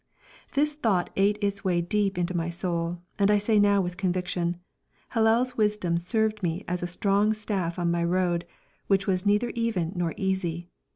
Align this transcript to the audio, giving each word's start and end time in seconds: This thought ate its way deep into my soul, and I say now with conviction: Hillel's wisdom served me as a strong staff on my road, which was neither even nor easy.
This 0.55 0.73
thought 0.73 1.11
ate 1.15 1.37
its 1.43 1.63
way 1.63 1.79
deep 1.79 2.17
into 2.17 2.35
my 2.35 2.49
soul, 2.49 3.03
and 3.19 3.29
I 3.29 3.37
say 3.37 3.59
now 3.59 3.81
with 3.81 3.97
conviction: 3.97 4.57
Hillel's 5.13 5.57
wisdom 5.57 5.99
served 5.99 6.41
me 6.41 6.63
as 6.67 6.81
a 6.81 6.87
strong 6.87 7.35
staff 7.35 7.77
on 7.77 7.91
my 7.91 8.03
road, 8.03 8.45
which 8.87 9.05
was 9.05 9.27
neither 9.27 9.51
even 9.51 9.91
nor 9.95 10.15
easy. 10.17 10.69